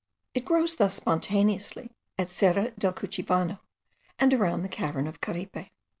[0.33, 3.59] It grows thus spontaneously at Cerro del Cuchivano,
[4.17, 5.69] and around the cavern of Caripe.